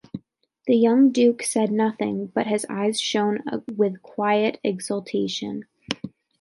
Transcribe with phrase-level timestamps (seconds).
[0.65, 5.65] The young Duke said nothing, but his eyes shone with quiet exultation.